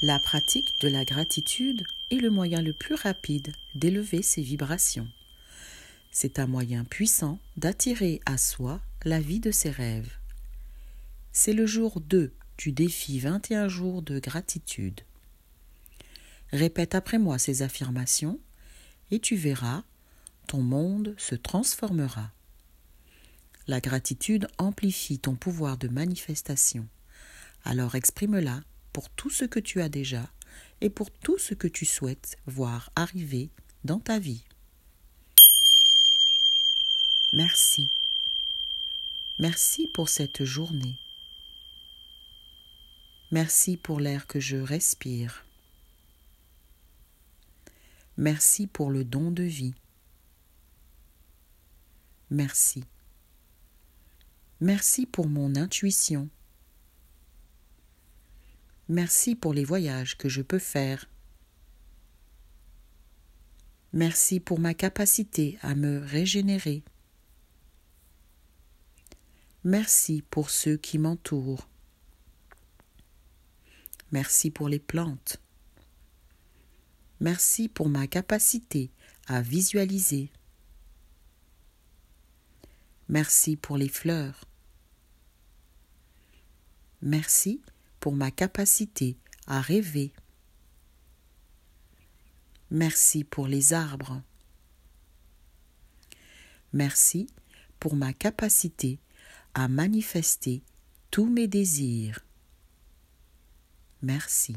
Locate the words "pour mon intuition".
55.06-56.28